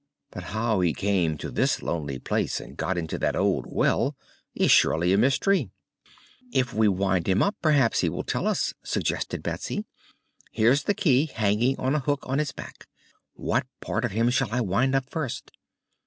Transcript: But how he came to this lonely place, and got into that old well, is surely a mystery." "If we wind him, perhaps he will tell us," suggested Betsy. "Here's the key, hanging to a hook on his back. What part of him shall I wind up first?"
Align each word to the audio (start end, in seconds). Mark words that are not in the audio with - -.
But 0.31 0.45
how 0.45 0.79
he 0.79 0.95
came 0.95 1.37
to 1.37 1.51
this 1.51 1.83
lonely 1.83 2.17
place, 2.17 2.59
and 2.59 2.75
got 2.75 2.97
into 2.97 3.19
that 3.19 3.35
old 3.35 3.65
well, 3.67 4.15
is 4.55 4.71
surely 4.71 5.13
a 5.13 5.17
mystery." 5.19 5.69
"If 6.51 6.73
we 6.73 6.87
wind 6.87 7.27
him, 7.27 7.43
perhaps 7.61 7.99
he 7.99 8.09
will 8.09 8.23
tell 8.23 8.47
us," 8.47 8.73
suggested 8.81 9.43
Betsy. 9.43 9.85
"Here's 10.51 10.85
the 10.85 10.95
key, 10.95 11.27
hanging 11.27 11.75
to 11.75 11.83
a 11.83 11.99
hook 11.99 12.21
on 12.23 12.39
his 12.39 12.51
back. 12.51 12.87
What 13.33 13.67
part 13.79 14.03
of 14.03 14.09
him 14.09 14.31
shall 14.31 14.51
I 14.51 14.61
wind 14.61 14.95
up 14.95 15.07
first?" 15.07 15.51